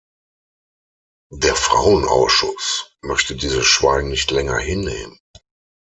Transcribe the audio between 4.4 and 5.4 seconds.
hinnehmen.